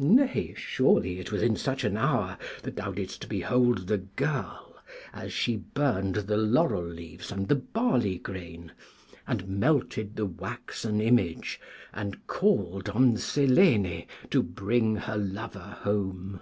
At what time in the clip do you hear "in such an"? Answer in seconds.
1.40-1.96